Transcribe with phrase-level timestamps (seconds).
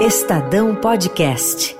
[0.00, 1.76] Estadão Podcast.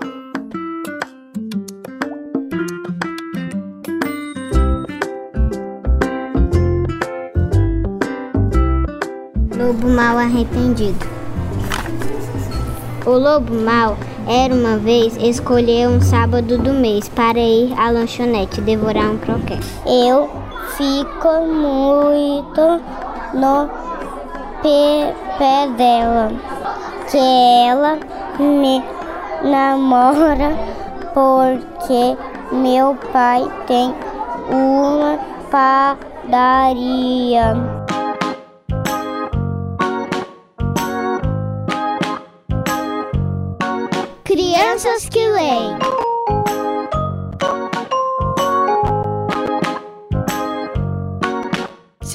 [9.57, 10.99] Lobo mal arrependido.
[13.07, 13.97] O lobo mal
[14.29, 19.67] era uma vez escolher um sábado do mês para ir à lanchonete devorar um croquete.
[19.87, 20.29] Eu
[20.77, 22.83] fico muito
[23.33, 23.67] no
[24.63, 26.50] pé, pé dela,
[27.11, 27.99] que ela
[28.39, 28.83] me
[29.43, 30.57] namora
[31.13, 32.17] porque
[32.53, 33.93] meu pai tem
[34.49, 35.19] uma
[35.51, 36.77] padaria.
[44.25, 45.77] Crianças que leem.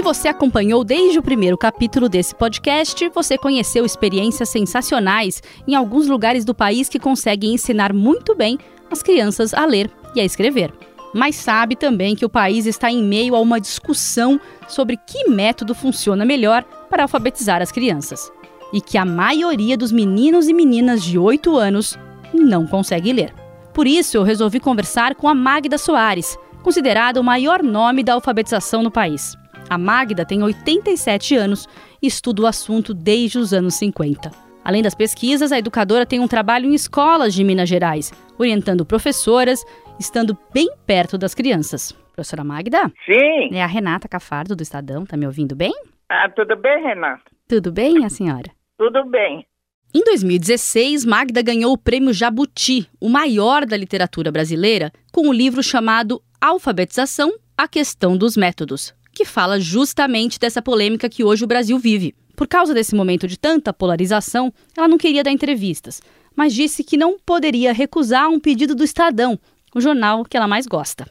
[0.06, 6.46] Você acompanhou desde o primeiro capítulo desse podcast, você conheceu experiências sensacionais em alguns lugares
[6.46, 8.60] do país que conseguem ensinar muito bem
[8.92, 10.72] as crianças a ler e a escrever.
[11.12, 15.74] Mas sabe também que o país está em meio a uma discussão sobre que método
[15.74, 18.32] funciona melhor para alfabetizar as crianças.
[18.72, 21.98] E que a maioria dos meninos e meninas de 8 anos
[22.32, 23.34] não consegue ler.
[23.74, 28.84] Por isso, eu resolvi conversar com a Magda Soares, considerada o maior nome da alfabetização
[28.84, 29.36] no país.
[29.70, 31.68] A Magda tem 87 anos
[32.02, 34.32] e estuda o assunto desde os anos 50.
[34.64, 39.64] Além das pesquisas, a educadora tem um trabalho em escolas de Minas Gerais, orientando professoras,
[40.00, 41.92] estando bem perto das crianças.
[42.14, 42.92] Professora Magda?
[43.06, 43.50] Sim.
[43.52, 45.74] É a Renata Cafardo do Estadão, tá me ouvindo bem?
[46.10, 47.24] Ah, tudo bem, Renata?
[47.48, 48.52] Tudo bem, a senhora?
[48.78, 49.46] Tudo bem.
[49.94, 55.64] Em 2016, Magda ganhou o prêmio Jabuti, o maior da literatura brasileira, com o livro
[55.64, 61.80] chamado Alfabetização: A Questão dos Métodos, que fala justamente dessa polêmica que hoje o Brasil
[61.80, 62.14] vive.
[62.36, 66.02] Por causa desse momento de tanta polarização, ela não queria dar entrevistas,
[66.36, 69.40] mas disse que não poderia recusar um pedido do Estadão,
[69.74, 71.10] o jornal que ela mais gosta.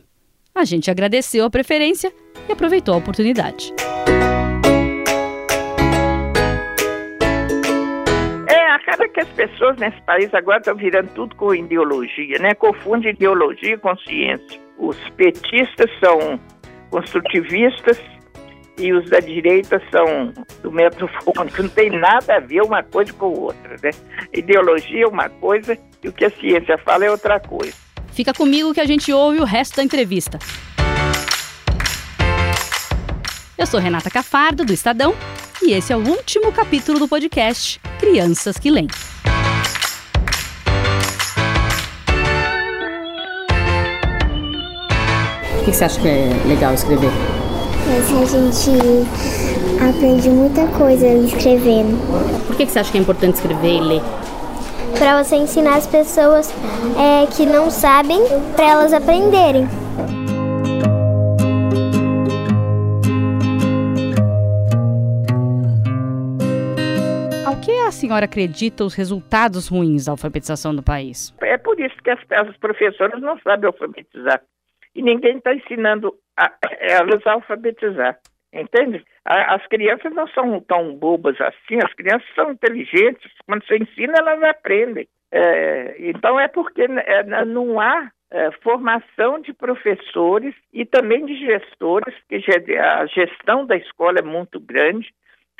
[0.54, 2.12] A gente agradeceu a preferência
[2.46, 3.72] e aproveitou a oportunidade.
[8.46, 12.54] É, acaba que as pessoas nesse país agora estão virando tudo com ideologia, né?
[12.54, 14.60] Confunde ideologia com ciência.
[14.78, 16.38] Os petistas são
[16.94, 17.98] construtivistas
[18.78, 20.32] e os da direita são
[20.62, 21.60] do método fônico.
[21.60, 23.90] Não tem nada a ver uma coisa com outra, né?
[24.32, 27.74] Ideologia é uma coisa e o que a ciência fala é outra coisa.
[28.12, 30.38] Fica comigo que a gente ouve o resto da entrevista.
[33.58, 35.14] Eu sou Renata Cafardo, do Estadão,
[35.62, 38.86] e esse é o último capítulo do podcast Crianças que Leem.
[45.64, 47.10] Que você acha que é legal escrever?
[47.86, 48.70] Mas a gente
[49.82, 51.96] aprende muita coisa escrevendo.
[52.46, 54.02] Por que você acha que é importante escrever e ler?
[54.98, 56.52] Para você ensinar as pessoas
[56.98, 58.20] é, que não sabem,
[58.54, 59.66] para elas aprenderem.
[67.46, 71.34] Ao que a senhora acredita os resultados ruins da alfabetização do país?
[71.40, 74.40] É por isso que as, as professoras não sabem alfabetizar.
[74.94, 78.18] E ninguém está ensinando a, elas a alfabetizar.
[78.52, 79.04] Entende?
[79.24, 83.30] A, as crianças não são tão bobas assim, as crianças são inteligentes.
[83.46, 85.08] Quando você ensina, elas aprendem.
[85.32, 92.14] É, então é porque é, não há é, formação de professores e também de gestores,
[92.28, 92.36] que
[92.78, 95.12] a gestão da escola é muito grande.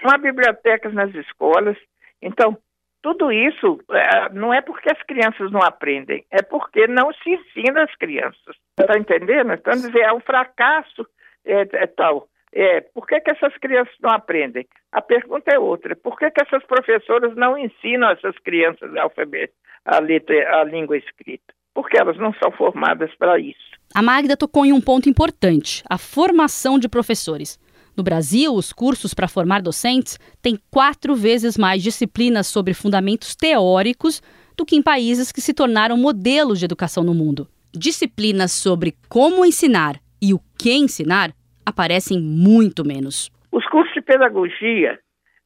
[0.02, 1.76] Não há bibliotecas nas escolas.
[2.22, 2.56] Então,
[3.04, 7.84] tudo isso é, não é porque as crianças não aprendem, é porque não se ensina
[7.84, 8.56] as crianças.
[8.80, 9.52] Está entendendo?
[9.52, 11.06] Então, dizer, é um fracasso
[11.44, 12.26] é, é tal.
[12.50, 14.66] É, por que, que essas crianças não aprendem?
[14.90, 15.94] A pergunta é outra.
[15.94, 19.52] Por que, que essas professoras não ensinam essas crianças alfabeto,
[19.84, 21.52] a, letra, a língua escrita?
[21.74, 23.74] Porque elas não são formadas para isso.
[23.94, 27.58] A Magda tocou em um ponto importante: a formação de professores.
[27.96, 34.20] No Brasil, os cursos para formar docentes têm quatro vezes mais disciplinas sobre fundamentos teóricos
[34.56, 37.46] do que em países que se tornaram modelos de educação no mundo.
[37.72, 41.30] Disciplinas sobre como ensinar e o que ensinar
[41.64, 43.30] aparecem muito menos.
[43.52, 44.98] Os cursos de pedagogia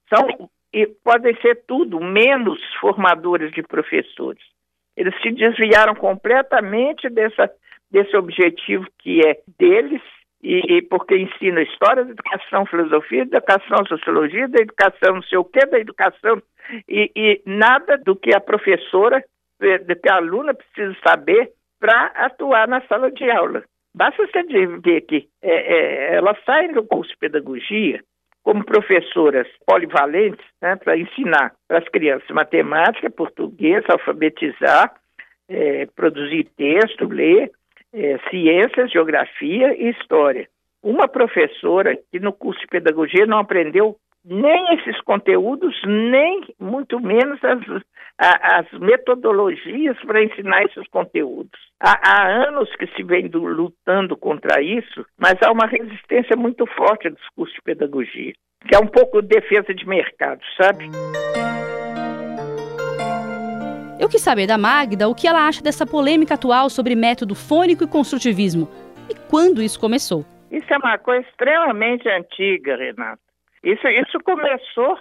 [0.09, 4.43] são e podem ser tudo menos formadores de professores.
[4.97, 7.51] Eles se desviaram completamente dessa,
[7.91, 10.03] desse objetivo que é deles
[10.43, 15.39] e, e, porque ensina história da educação, filosofia da educação, sociologia da educação, não sei
[15.39, 16.43] o que da educação,
[16.89, 19.23] e, e nada do que a professora,
[19.59, 21.51] do que a aluna precisa saber
[21.81, 23.65] para atuar na sala de aula.
[23.95, 24.43] Basta você
[24.81, 28.01] ver que é, é, ela sai do curso de pedagogia
[28.45, 34.95] como professoras polivalentes né, para ensinar para as crianças matemática, português, alfabetizar,
[35.49, 37.51] é, produzir texto, ler,
[37.93, 40.49] é, ciências, geografia e história.
[40.83, 47.43] Uma professora que no curso de pedagogia não aprendeu nem esses conteúdos, nem muito menos
[47.43, 47.61] as,
[48.19, 51.59] a, as metodologias para ensinar esses conteúdos.
[51.81, 56.67] Há, há, anos que se vem do, lutando contra isso, mas há uma resistência muito
[56.67, 58.33] forte dos cursos de pedagogia,
[58.67, 60.91] que é um pouco defesa de mercado, sabe?
[63.99, 67.83] Eu quis saber da Magda o que ela acha dessa polêmica atual sobre método fônico
[67.83, 68.69] e construtivismo
[69.11, 70.25] e quando isso começou.
[70.53, 73.21] Isso é uma coisa extremamente antiga, Renato.
[73.63, 74.99] Isso, isso começou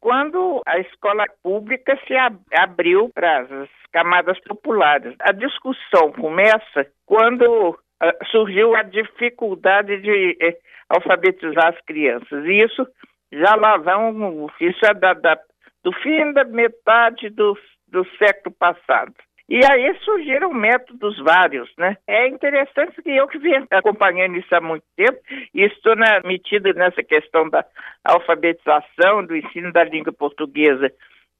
[0.00, 5.14] quando a escola pública se ab abriu para as camadas populares.
[5.20, 10.56] A discussão começa quando uh, surgiu a dificuldade de uh,
[10.88, 12.44] alfabetizar as crianças.
[12.44, 12.84] E isso
[13.32, 15.38] já lá vão, isso é da, da,
[15.84, 17.56] do fim da metade do,
[17.90, 19.14] do século passado.
[19.48, 21.96] E aí surgiram métodos vários, né?
[22.06, 25.18] É interessante que eu que venho acompanhando isso há muito tempo
[25.52, 27.64] e estou na, metido nessa questão da
[28.04, 30.92] alfabetização, do ensino da língua portuguesa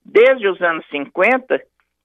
[0.05, 1.63] desde os anos 50,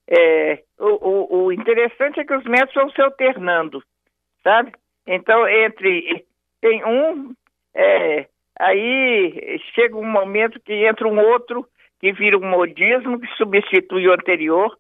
[0.08, 3.82] é, o, o, o, interessante é que os métodos vão se alternando,
[4.44, 4.74] sabe?
[5.08, 6.24] Então, entre
[6.62, 7.34] tem um,
[7.74, 8.28] é,
[8.60, 11.68] aí chega um momento que entra um outro
[12.00, 14.76] que vira um modismo que substitui o anterior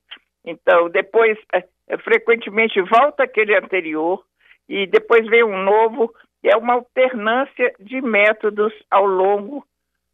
[0.45, 4.23] então, depois, é, é, frequentemente volta aquele anterior
[4.69, 6.13] e depois vem um novo.
[6.43, 9.65] É uma alternância de métodos ao longo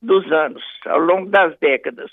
[0.01, 2.09] dos anos, ao longo das décadas.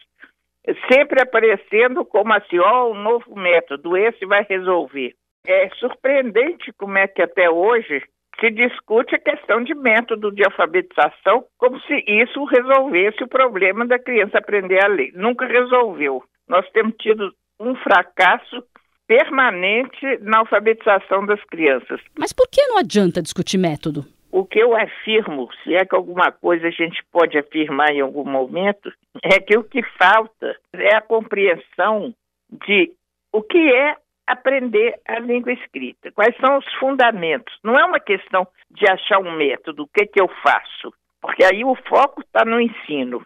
[0.93, 5.15] Sempre aparecendo como assim, ó, um novo método, esse vai resolver.
[5.47, 8.03] É surpreendente como é que até hoje
[8.41, 13.99] se discute a questão de método de alfabetização como se isso resolvesse o problema da
[13.99, 15.13] criança aprender a ler.
[15.15, 16.23] Nunca resolveu.
[16.49, 18.63] Nós temos tido um fracasso
[19.07, 22.01] permanente na alfabetização das crianças.
[22.17, 24.05] Mas por que não adianta discutir método?
[24.31, 28.25] O que eu afirmo, se é que alguma coisa a gente pode afirmar em algum
[28.25, 28.93] momento,
[29.25, 32.15] é que o que falta é a compreensão
[32.51, 32.93] de
[33.33, 33.97] o que é
[34.29, 37.53] aprender a língua escrita, quais são os fundamentos.
[37.65, 41.65] Não é uma questão de achar um método, o que, que eu faço, porque aí
[41.65, 43.25] o foco está no ensino.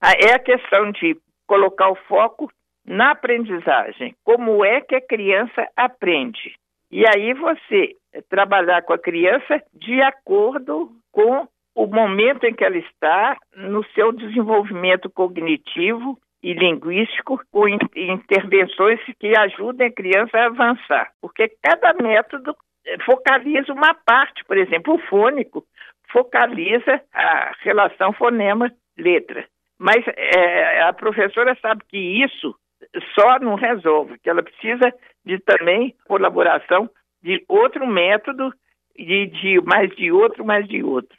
[0.00, 1.16] Ah, é a questão de
[1.46, 2.50] colocar o foco
[2.86, 6.54] na aprendizagem, como é que a criança aprende.
[6.90, 7.94] E aí você
[8.28, 14.10] trabalhar com a criança de acordo com o momento em que ela está no seu
[14.10, 21.12] desenvolvimento cognitivo e linguístico, com intervenções que ajudem a criança a avançar.
[21.20, 22.56] Porque cada método
[23.04, 25.64] focaliza uma parte, por exemplo, o fônico
[26.10, 29.46] focaliza a relação fonema-letra.
[29.78, 32.54] Mas é, a professora sabe que isso
[33.14, 34.92] só não resolve, que ela precisa
[35.24, 36.90] de também colaboração
[37.22, 38.52] de outro método,
[38.96, 41.16] de, de mais de outro, mais de outro.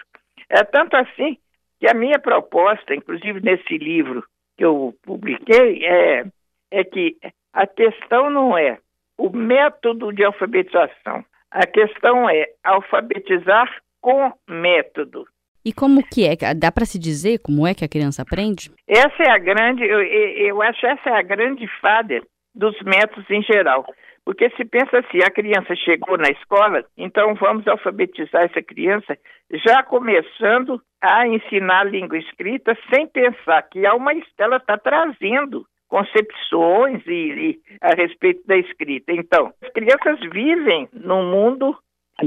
[0.50, 1.38] É tanto assim
[1.79, 4.24] que a minha proposta, inclusive nesse livro
[4.57, 6.25] que eu publiquei, é,
[6.71, 7.18] é que
[7.53, 8.77] a questão não é
[9.18, 13.69] o método de alfabetização, a questão é alfabetizar
[14.00, 15.25] com método.
[15.63, 16.36] E como que é?
[16.56, 18.71] Dá para se dizer como é que a criança aprende?
[18.88, 22.21] Essa é a grande, eu, eu acho essa é a grande falha
[22.56, 23.86] dos métodos em geral.
[24.25, 29.18] Porque se pensa assim, a criança chegou na escola, então vamos alfabetizar essa criança
[29.66, 35.66] já começando a ensinar a língua escrita sem pensar que há uma ela está trazendo
[35.88, 39.12] concepções e, e, a respeito da escrita.
[39.12, 41.75] Então, as crianças vivem num mundo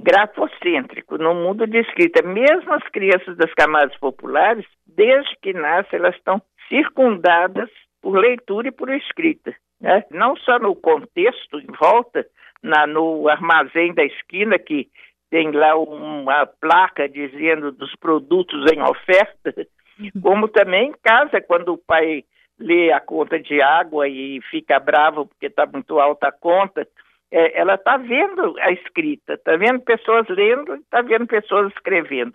[0.02, 2.22] grafocêntrico no mundo de escrita.
[2.22, 7.70] Mesmo as crianças das camadas populares, desde que nascem, elas estão circundadas
[8.02, 9.54] por leitura e por escrita.
[9.84, 10.02] Né?
[10.10, 12.26] Não só no contexto, em volta,
[12.62, 14.88] na, no armazém da esquina, que
[15.30, 19.54] tem lá uma placa dizendo dos produtos em oferta,
[20.00, 20.22] uhum.
[20.22, 22.24] como também em casa, quando o pai
[22.58, 26.88] lê a conta de água e fica bravo porque está muito alta a conta,
[27.30, 32.32] é, ela está vendo a escrita, está vendo pessoas lendo, está vendo pessoas escrevendo.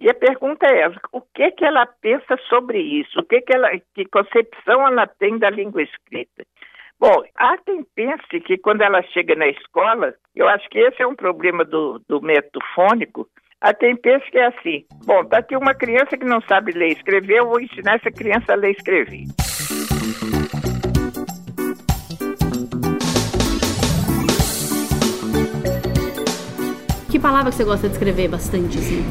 [0.00, 3.20] E a pergunta é essa, o que que ela pensa sobre isso?
[3.20, 6.44] O que que ela, que concepção ela tem da língua escrita?
[7.02, 11.06] Bom, há quem pense que quando ela chega na escola, eu acho que esse é
[11.06, 13.26] um problema do, do método fônico,
[13.60, 16.90] há quem pense que é assim, bom, está aqui uma criança que não sabe ler
[16.90, 19.24] e escrever, eu vou ensinar essa criança a ler e escrever.
[27.10, 29.04] Que palavra que você gosta de escrever bastante, assim?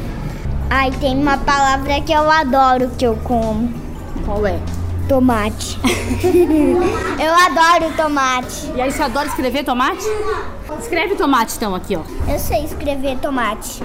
[0.70, 3.68] Ai, tem uma palavra que eu adoro que eu como.
[4.24, 4.81] Qual é?
[5.08, 5.78] Tomate.
[7.22, 8.72] eu adoro tomate.
[8.74, 10.04] E aí, você adora escrever tomate?
[10.78, 12.02] Escreve tomate, então, aqui, ó.
[12.30, 13.82] Eu sei escrever tomate.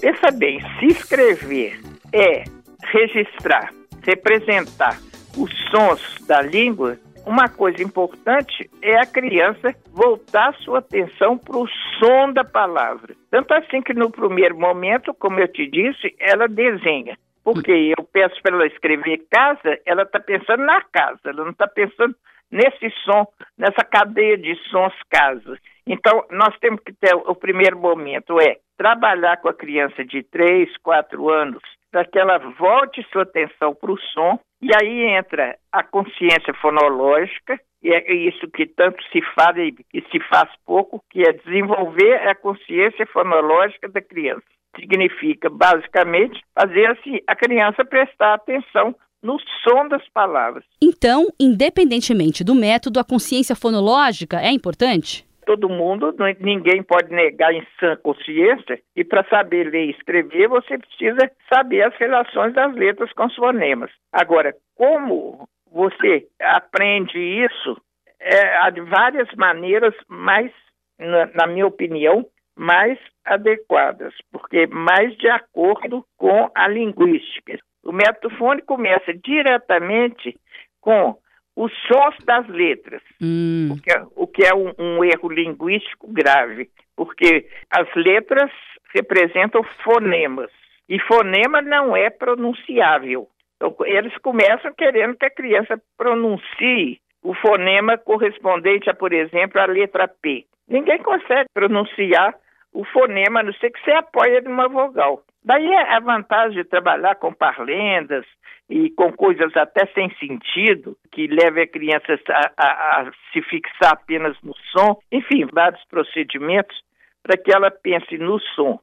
[0.00, 1.80] Pensa bem, se escrever
[2.12, 2.44] é
[2.92, 4.98] registrar, representar
[5.36, 11.68] os sons da língua, uma coisa importante é a criança voltar sua atenção para o
[11.98, 13.14] som da palavra.
[13.30, 17.18] Tanto assim que no primeiro momento, como eu te disse, ela desenha.
[17.54, 21.66] Porque eu peço para ela escrever casa, ela está pensando na casa, ela não está
[21.66, 22.14] pensando
[22.50, 23.26] nesse som,
[23.56, 25.58] nessa cadeia de sons casa.
[25.86, 30.76] Então, nós temos que ter o primeiro momento é trabalhar com a criança de 3,
[30.78, 35.82] 4 anos, para que ela volte sua atenção para o som, e aí entra a
[35.82, 41.32] consciência fonológica, e é isso que tanto se fala e se faz pouco, que é
[41.32, 44.57] desenvolver a consciência fonológica da criança.
[44.76, 50.64] Significa, basicamente, fazer assim, a criança prestar atenção no som das palavras.
[50.80, 55.28] Então, independentemente do método, a consciência fonológica é importante?
[55.48, 60.76] todo mundo, ninguém pode negar em sã consciência, e para saber ler e escrever, você
[60.76, 63.90] precisa saber as relações das letras com os fonemas.
[64.12, 67.80] Agora, como você aprende isso,
[68.20, 70.52] é, há de várias maneiras mais,
[70.98, 72.26] na, na minha opinião,
[72.58, 77.58] mais adequadas, porque mais de acordo com a linguística.
[77.84, 80.36] O método fônico começa diretamente
[80.80, 81.16] com
[81.56, 83.70] os sons das letras, hum.
[83.72, 88.50] o que é, o que é um, um, erro linguístico grave, porque as letras
[88.94, 90.50] representam fonemas,
[90.88, 93.28] e fonema não é pronunciável.
[93.56, 99.66] Então, eles começam querendo que a criança pronuncie o fonema correspondente a, por exemplo, a
[99.66, 100.44] letra P.
[100.68, 102.34] Ninguém consegue pronunciar
[102.72, 105.22] o fonema, a não ser que você apoie numa vogal.
[105.44, 108.24] Daí é a vantagem de trabalhar com parlendas
[108.68, 113.92] e com coisas até sem sentido, que levem a criança a, a, a se fixar
[113.92, 114.98] apenas no som.
[115.10, 116.76] Enfim, vários procedimentos
[117.22, 118.78] para que ela pense no som.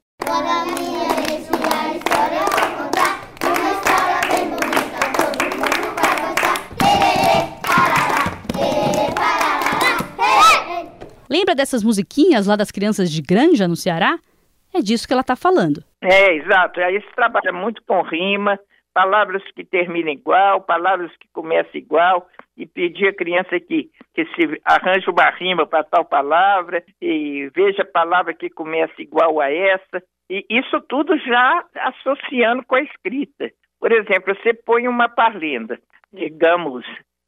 [11.55, 14.19] Dessas musiquinhas lá das crianças de Granja, no Ceará?
[14.74, 15.81] É disso que ela está falando.
[16.01, 16.81] É, exato.
[16.81, 18.59] Aí se trabalha muito com rima,
[18.93, 24.62] palavras que terminam igual, palavras que começam igual, e pedir à criança que, que se
[24.65, 30.03] arranje uma rima para tal palavra, e veja a palavra que começa igual a essa.
[30.29, 33.50] E isso tudo já associando com a escrita.
[33.79, 35.79] Por exemplo, você põe uma parlenda,
[36.12, 36.85] digamos,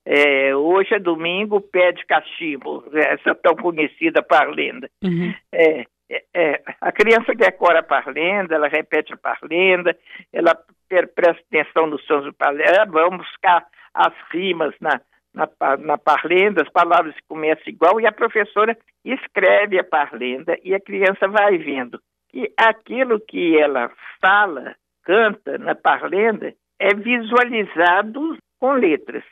[0.10, 4.90] é, hoje é domingo, pé de cachimbo, essa tão conhecida parlenda.
[5.04, 5.34] Uhum.
[5.52, 9.98] É, é, é, a criança decora a parlenda, ela repete a parlenda,
[10.32, 15.02] ela presta atenção nos sons do parlenda, vamos buscar as rimas na,
[15.34, 20.80] na, na parlenda, as palavras começam igual, e a professora escreve a parlenda e a
[20.80, 22.00] criança vai vendo.
[22.34, 24.74] E aquilo que ela fala,
[25.04, 29.26] canta na parlenda, é visualizado com letras.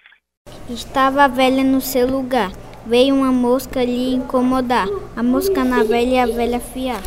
[0.67, 2.50] Estava a velha no seu lugar.
[2.88, 4.88] Veio uma mosca lhe incomodar.
[5.15, 7.01] A mosca na velha e a velha fiar.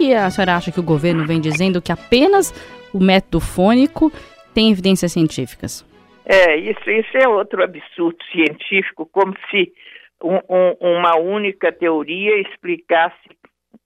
[0.00, 2.52] E a senhora acha que o governo vem dizendo que apenas
[2.92, 4.10] o método fônico
[4.52, 5.86] tem evidências científicas?
[6.24, 9.72] É, isso, isso é outro absurdo científico, como se
[10.24, 13.16] um, um, uma única teoria explicasse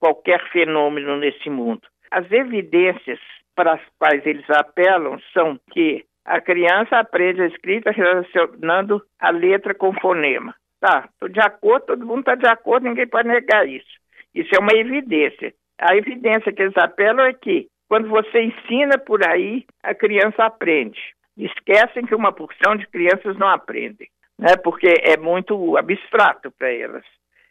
[0.00, 1.82] qualquer fenômeno nesse mundo.
[2.10, 3.18] As evidências
[3.54, 9.74] para as quais eles apelam são que a criança aprende a escrita relacionando a letra
[9.74, 10.54] com o fonema.
[10.80, 14.00] Tá, estou de acordo, todo mundo está de acordo, ninguém pode negar isso.
[14.34, 15.52] Isso é uma evidência.
[15.78, 20.98] A evidência que eles apelam é que quando você ensina por aí, a criança aprende.
[21.36, 24.56] Esquecem que uma porção de crianças não aprendem, né?
[24.62, 27.04] porque é muito abstrato para elas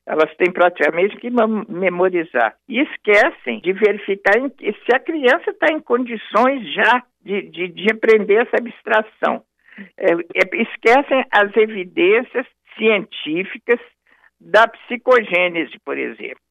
[0.06, 1.30] elas têm praticamente que
[1.70, 2.56] memorizar.
[2.68, 8.48] E esquecem de verificar se a criança está em condições já de, de, de aprender
[8.48, 9.44] essa abstração.
[9.98, 12.46] É, é, esquecem as evidências
[12.78, 13.80] científicas
[14.40, 16.42] da psicogênese, por exemplo.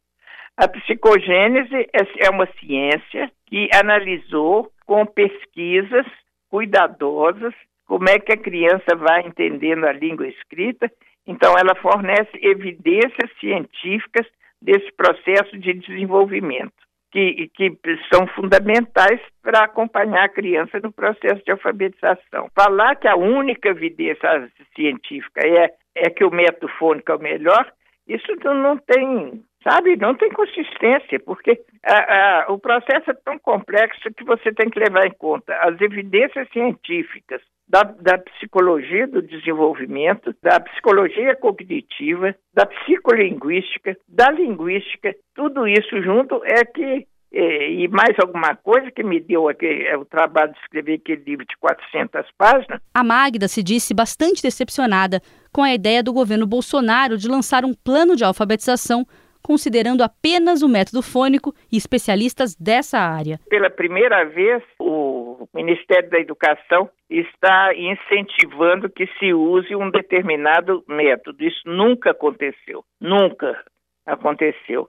[0.56, 6.06] A psicogênese é, é uma ciência que analisou com pesquisas
[6.48, 7.54] cuidadosas
[7.86, 10.88] como é que a criança vai entendendo a língua escrita
[11.30, 14.26] então, ela fornece evidências científicas
[14.60, 16.72] desse processo de desenvolvimento,
[17.12, 17.78] que, que
[18.12, 22.50] são fundamentais para acompanhar a criança no processo de alfabetização.
[22.52, 27.72] Falar que a única evidência científica é, é que o método fônico é o melhor,
[28.08, 34.12] isso não tem, sabe, não tem consistência, porque a, a, o processo é tão complexo
[34.16, 40.34] que você tem que levar em conta as evidências científicas da, da, psicologia do desenvolvimento,
[40.42, 48.56] da psicologia cognitiva, da psicolinguística, da linguística, tudo isso junto é que e, mais alguma
[48.56, 52.80] coisa que me deu aqui, é o trabalho de escrever aquele livro de 400 páginas.
[52.92, 55.20] A Magda se disse bastante decepcionada
[55.52, 59.06] com a ideia do governo Bolsonaro de lançar um plano de alfabetização
[59.42, 63.38] considerando apenas o método fônico e especialistas dessa área.
[63.48, 71.44] Pela primeira vez, o Ministério da Educação está incentivando que se use um determinado método.
[71.44, 73.62] Isso nunca aconteceu, nunca
[74.06, 74.88] aconteceu.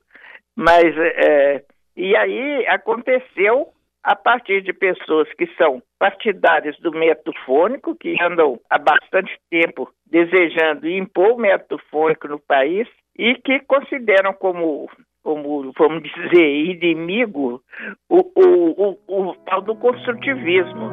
[0.56, 1.64] Mas é,
[1.96, 3.70] e aí aconteceu
[4.04, 9.92] a partir de pessoas que são partidárias do método fônico, que andam há bastante tempo
[10.06, 12.88] desejando impor o método fônico no país
[13.18, 14.90] e que consideram como,
[15.24, 17.62] como vamos dizer, inimigo
[18.10, 20.90] o, o, o, o tal do construtivismo.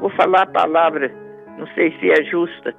[0.00, 1.08] Vou falar a palavra,
[1.58, 2.74] não sei se é justa,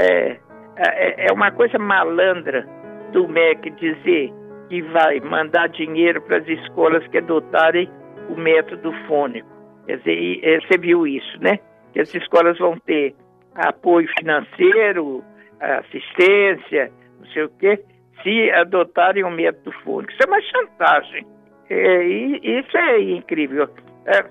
[0.00, 0.38] é,
[0.76, 2.66] é, é uma coisa malandra
[3.12, 4.32] do MEC dizer
[4.68, 7.88] que vai mandar dinheiro para as escolas que adotarem
[8.28, 9.53] o método fônico.
[9.86, 11.58] Quer dizer, é, você viu isso, né?
[11.92, 13.14] Que as escolas vão ter
[13.54, 15.22] apoio financeiro,
[15.60, 17.80] assistência, não sei o quê,
[18.22, 20.12] se adotarem o método fônico.
[20.12, 21.26] Isso é uma chantagem.
[21.70, 23.68] É, isso é incrível.
[24.06, 24.22] É,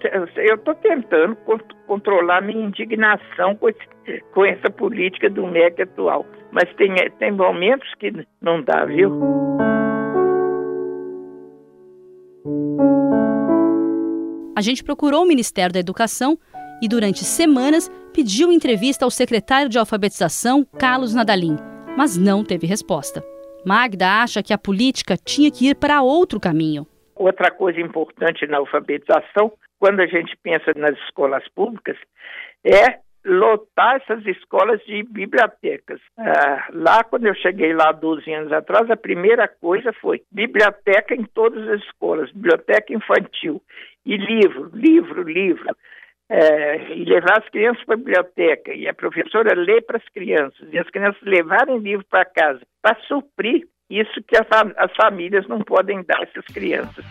[0.48, 1.36] eu estou tentando
[1.88, 7.91] controlar minha indignação com, esse, com, essa política do MEC atual, mas tem, tem momentos
[7.95, 9.12] que não dá, viu?
[14.55, 16.38] A gente procurou o Ministério da Educação
[16.79, 21.57] e, durante semanas, pediu entrevista ao secretário de Alfabetização, Carlos Nadalim,
[21.98, 23.24] mas não teve resposta.
[23.65, 26.85] Magda acha que a política tinha que ir para outro caminho.
[27.16, 31.98] Outra coisa importante na alfabetização, quando a gente pensa nas escolas públicas,
[32.63, 36.00] é lotar essas escolas de bibliotecas.
[36.18, 41.24] Ah, lá, quando eu cheguei lá 12 anos atrás, a primeira coisa foi biblioteca em
[41.24, 43.62] todas as escolas, biblioteca infantil.
[44.05, 45.75] E livro, livro, livro.
[46.29, 50.68] É, e levar as crianças para a biblioteca e a professora ler para as crianças
[50.72, 55.59] e as crianças levarem livro para casa para suprir isso que as, as famílias não
[55.59, 57.05] podem dar a essas crianças.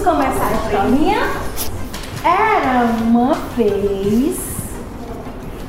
[0.00, 1.18] Vamos começar a historinha?
[2.24, 4.38] Era uma vez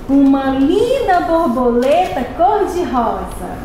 [0.08, 3.58] uma linda borboleta cor-de-rosa.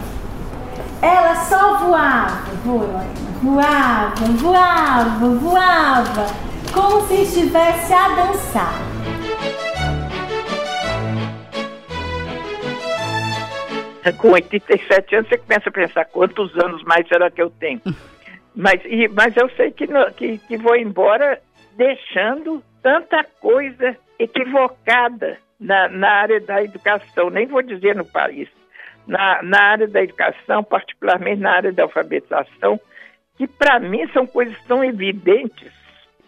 [1.01, 6.27] Ela só voava, voava, voava, voava,
[6.73, 8.75] como se estivesse a dançar.
[14.19, 17.81] com 87 anos, você começa a pensar quantos anos mais será que eu tenho.
[18.57, 21.39] Mas, e, mas eu sei que, no, que, que vou embora
[21.77, 28.49] deixando tanta coisa equivocada na, na área da educação, nem vou dizer no país,
[29.07, 32.81] na, na área da educação, particularmente na área da alfabetização,
[33.37, 35.71] que para mim são coisas tão evidentes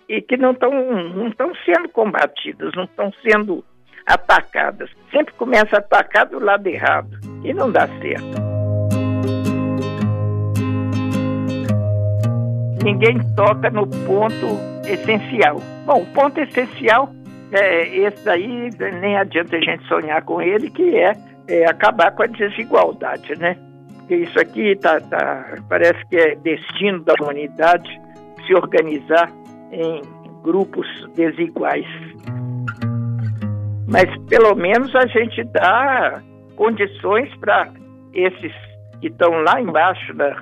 [0.06, 3.64] e que não estão não sendo combatidas, não estão sendo
[4.06, 4.90] atacadas.
[5.10, 8.57] Sempre começa a atacar do lado errado e não dá certo.
[12.82, 14.46] Ninguém toca no ponto
[14.86, 15.60] essencial.
[15.84, 17.10] Bom, o ponto essencial
[17.52, 21.16] é esse daí, nem adianta a gente sonhar com ele, que é,
[21.48, 23.56] é acabar com a desigualdade, né?
[23.98, 27.88] Porque isso aqui tá, tá, parece que é destino da humanidade
[28.46, 29.30] se organizar
[29.72, 30.00] em
[30.42, 31.86] grupos desiguais
[33.88, 36.20] mas pelo menos a gente dá
[36.56, 37.68] condições para
[38.12, 38.52] esses
[39.00, 40.36] que estão lá embaixo na,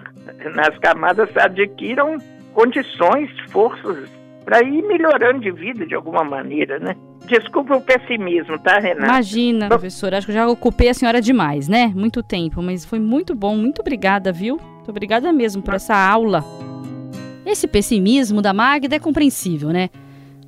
[0.55, 2.19] nas camadas adquiram
[2.55, 4.09] condições, forças
[4.45, 6.95] para ir melhorando de vida de alguma maneira, né?
[7.27, 9.07] Desculpa o pessimismo, tá, Renata?
[9.07, 10.17] Imagina, professora.
[10.17, 11.93] Acho que eu já ocupei a senhora demais, né?
[11.95, 13.57] Muito tempo, mas foi muito bom.
[13.57, 14.57] Muito obrigada, viu?
[14.57, 16.45] Muito obrigada mesmo por essa aula.
[17.45, 19.91] Esse pessimismo da Magda é compreensível, né?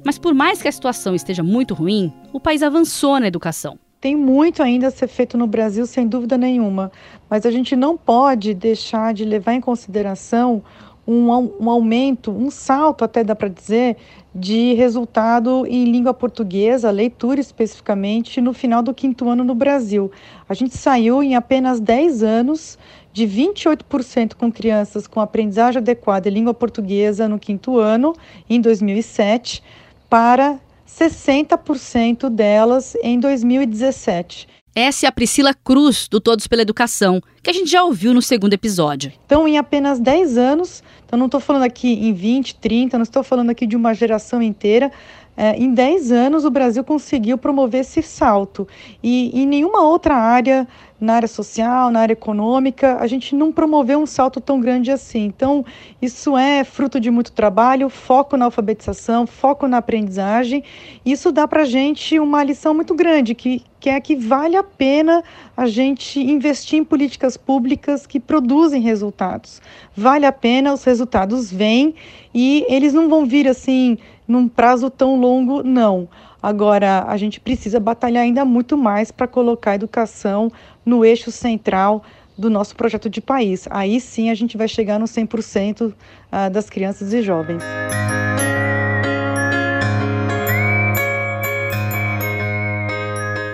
[0.05, 3.79] Mas por mais que a situação esteja muito ruim, o país avançou na educação.
[4.01, 6.93] Tem muito ainda a ser feito no Brasil, sem dúvida nenhuma,
[7.29, 10.63] mas a gente não pode deixar de levar em consideração
[11.05, 13.97] um, um aumento, um salto, até dá para dizer,
[14.33, 20.13] de resultado em língua portuguesa, leitura especificamente, no final do quinto ano no Brasil.
[20.49, 22.79] A gente saiu em apenas 10 anos
[23.13, 28.15] de 28% com crianças com aprendizagem adequada em língua portuguesa no quinto ano,
[28.49, 29.61] em 2007,
[30.09, 34.48] para 60% delas em 2017.
[34.74, 38.22] Essa é a Priscila Cruz, do Todos pela Educação, que a gente já ouviu no
[38.22, 39.12] segundo episódio.
[39.27, 43.24] Então, em apenas 10 anos, então não estou falando aqui em 20, 30, não estou
[43.24, 44.92] falando aqui de uma geração inteira,
[45.40, 48.66] é, em 10 anos o Brasil conseguiu promover esse salto.
[49.01, 50.66] E em nenhuma outra área
[51.01, 55.27] na área social, na área econômica, a gente não promoveu um salto tão grande assim.
[55.27, 55.64] Então,
[56.03, 60.64] isso é fruto de muito trabalho, foco na alfabetização, foco na aprendizagem.
[61.07, 64.64] Isso dá para a gente uma lição muito grande, que, que é que vale a
[64.64, 65.22] pena
[65.57, 69.62] a gente investir em políticas públicas que produzem resultados.
[69.96, 71.94] Vale a pena, os resultados vêm
[72.35, 73.98] e eles não vão vir assim
[74.29, 76.07] num prazo tão longo, não.
[76.41, 80.53] Agora, a gente precisa batalhar ainda muito mais para colocar a educação
[80.85, 82.05] no eixo central
[82.37, 83.67] do nosso projeto de país.
[83.71, 85.93] Aí sim a gente vai chegar no 100%
[86.31, 87.62] ah, das crianças e jovens.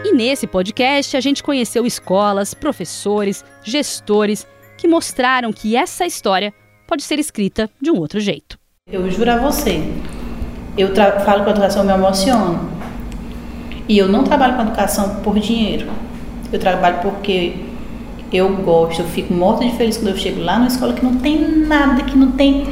[0.04, 6.52] E nesse podcast a gente conheceu escolas, professores, gestores que mostraram que essa história
[6.86, 8.58] pode ser escrita de um outro jeito.
[8.86, 9.80] Eu juro a você,
[10.76, 12.68] eu falo com a educação, eu me emociono.
[13.88, 15.86] E eu não trabalho com educação por dinheiro.
[16.52, 17.54] Eu trabalho porque
[18.32, 21.16] eu gosto, eu fico morta de feliz quando eu chego lá na escola que não
[21.16, 22.66] tem nada, que não tem,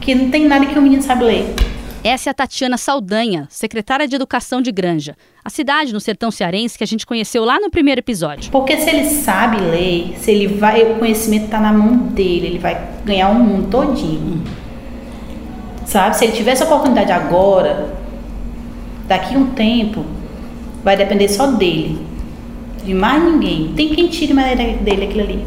[0.00, 1.54] que não tem nada que o menino sabe ler.
[2.02, 6.78] Essa é a Tatiana Saldanha, secretária de Educação de Granja, a cidade no sertão cearense
[6.78, 8.50] que a gente conheceu lá no primeiro episódio.
[8.50, 12.58] Porque se ele sabe ler, se ele vai, o conhecimento está na mão dele, ele
[12.58, 14.42] vai ganhar o um mundo todinho.
[15.90, 16.16] Sabe?
[16.16, 17.92] Se ele tiver essa oportunidade agora,
[19.08, 20.04] daqui a um tempo,
[20.84, 22.06] vai depender só dele.
[22.84, 23.72] De mais ninguém.
[23.74, 25.46] Tem quem tire mais dele aquilo ali.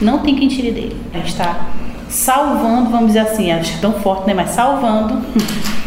[0.00, 0.96] Não tem quem tire dele.
[1.12, 1.66] A gente está
[2.08, 4.34] salvando, vamos dizer assim, acho que é tão forte, né?
[4.34, 5.20] Mas salvando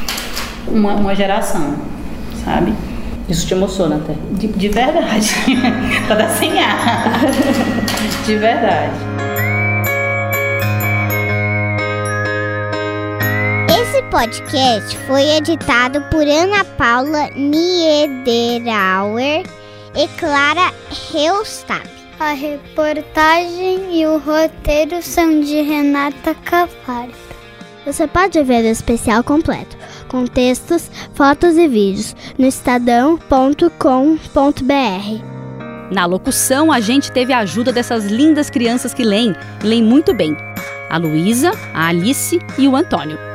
[0.68, 1.76] uma, uma geração,
[2.44, 2.74] sabe?
[3.30, 4.14] Isso te emociona até.
[4.32, 5.34] De, de verdade.
[6.06, 7.22] pra dar sem ar.
[8.28, 9.27] de verdade.
[14.10, 19.44] Podcast foi editado por Ana Paula Niederauer
[19.96, 20.72] e Clara
[21.12, 21.86] Reustab.
[22.20, 27.28] A reportagem e o roteiro são de Renata Cafarta.
[27.86, 33.28] Você pode ver o especial completo, com textos, fotos e vídeos, no estadão.com.br.
[35.92, 40.36] Na locução, a gente teve a ajuda dessas lindas crianças que leem, leem muito bem.
[40.90, 43.27] A Luísa, a Alice e o Antônio.